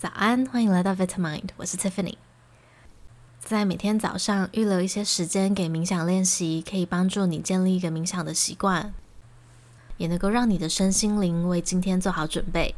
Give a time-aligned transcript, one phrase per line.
[0.00, 2.14] 早安，欢迎来到 Vitamind，我是 Tiffany。
[3.38, 8.94] 在每天早上预留一些时间给冥想练习，可以帮助你建立一个冥想的习惯，
[9.98, 12.74] 也能够让你的身心灵为今天做好准备。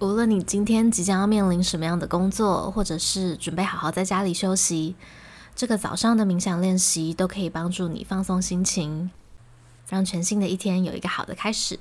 [0.00, 4.96] 无论你今天即将要面临什么样的工作，或者是准备好好在家里休息，
[5.54, 9.08] 这个早上的冥想练习都可以帮助你放松心情，
[9.88, 11.78] 让全新的一天有一个好的开始。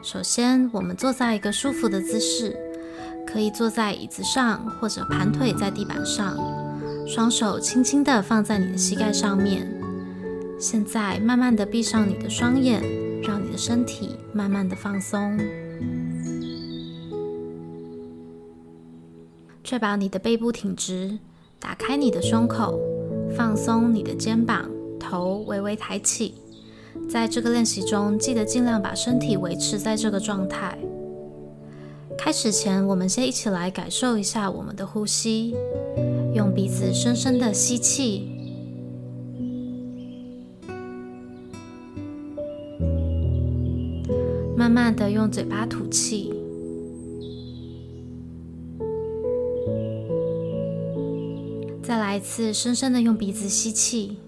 [0.00, 2.67] 首先，我们坐在一个舒服的姿势，
[3.30, 6.34] 可以坐在椅子上，或者盘腿在地板上，
[7.06, 9.70] 双手轻轻地放在你的膝盖上面。
[10.58, 12.82] 现在，慢慢地闭上你的双眼，
[13.22, 15.38] 让你的身体慢慢地放松，
[19.62, 21.18] 确保你的背部挺直，
[21.60, 22.80] 打开你的胸口，
[23.36, 26.34] 放松你的肩膀，头微微抬起。
[27.08, 30.76] 在这个练习中，记得尽量把身体维持在这个状态。
[32.28, 35.54] 开始前，我们先一起来感受一下我们的呼吸，
[36.34, 38.28] 用鼻子深深的吸气，
[44.54, 46.34] 慢慢的用嘴巴吐气，
[51.82, 54.18] 再来一次，深深的用鼻子吸气。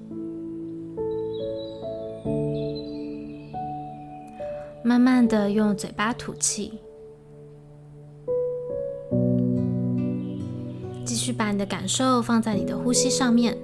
[4.82, 6.72] 慢慢的用嘴巴吐气，
[11.30, 13.56] 去把你的感受放在你的呼吸上面，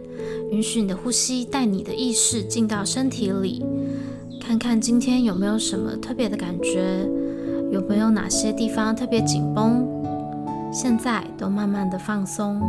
[0.52, 3.64] 允许你的呼吸带你的意识进到身体里，
[4.40, 7.04] 看看今天有没有什么特别的感觉，
[7.72, 9.84] 有没有哪些地方特别紧绷，
[10.72, 12.62] 现在都慢慢的放松。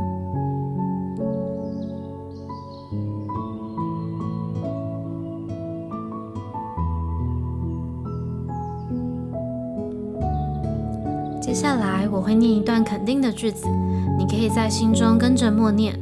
[11.47, 13.69] 接下来我会念一段肯定的句子，
[14.17, 15.97] 你可以在心中跟着默念。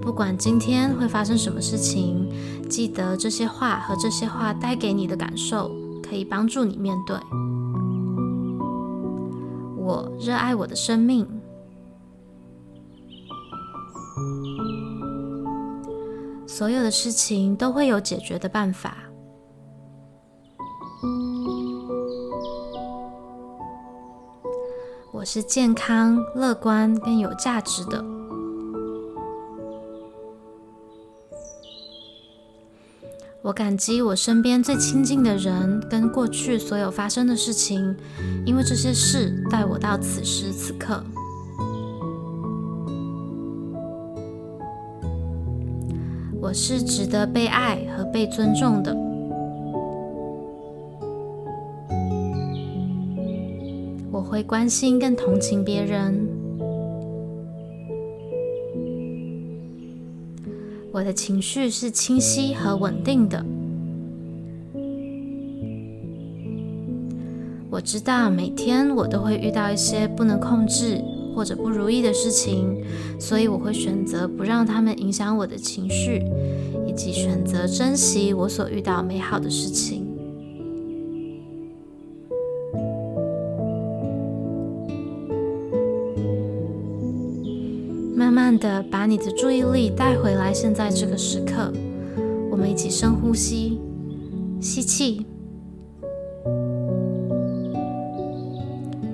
[0.00, 2.30] 不管今天会发生什么事情，
[2.70, 5.72] 记得这些话和这些话带给你的感受，
[6.08, 7.16] 可以帮助你面对。
[9.76, 11.26] 我热爱我的生命，
[16.46, 18.98] 所有的事情都会有解决的办法。
[25.28, 28.04] 是健康、乐观跟有价值的。
[33.42, 37.96] 我感激我身边最亲近的人跟过去所有发生的事情，
[38.44, 41.02] 因为这些事带我到此时此刻。
[46.40, 49.05] 我是值得被爱和被尊重的。
[54.36, 56.28] 会关心跟同情别人。
[60.92, 63.42] 我的情绪是清晰和稳定的。
[67.70, 71.02] 我知道每天我都会遇到一些不能控制
[71.34, 72.84] 或者不如意的事情，
[73.18, 76.22] 所以我会选择不让他们影响我的情绪，
[76.86, 80.05] 以及选择珍惜我所遇到美好的事情。
[88.26, 91.72] 慢慢的把你的注意力带回来，现在这个时刻，
[92.50, 93.80] 我们一起深呼吸，
[94.60, 95.24] 吸气，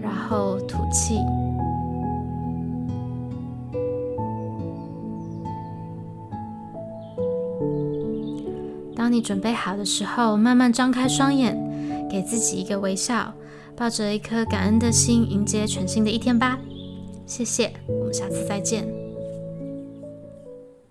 [0.00, 1.18] 然后吐气。
[8.96, 11.54] 当你准备好的时候，慢慢张开双眼，
[12.10, 13.34] 给自己一个微笑，
[13.76, 16.58] 抱着一颗感恩的心，迎接全新的一天吧。
[17.26, 19.01] 谢谢，我们下次再见。